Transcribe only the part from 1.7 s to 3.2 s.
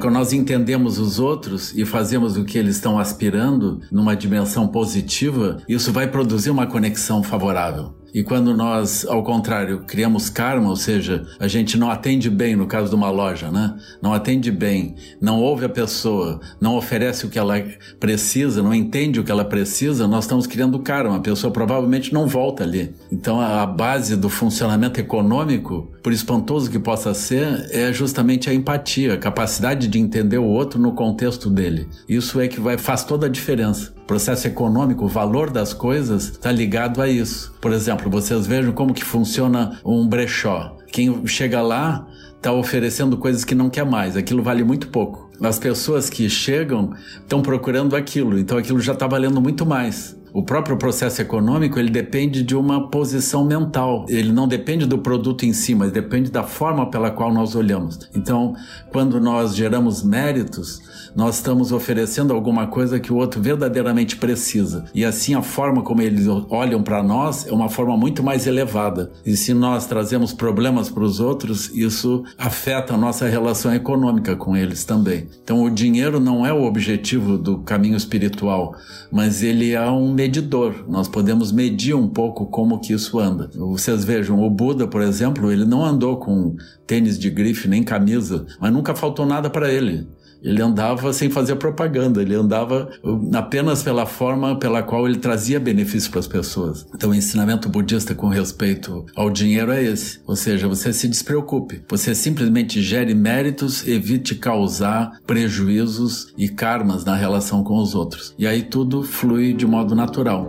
e fazemos o que eles estão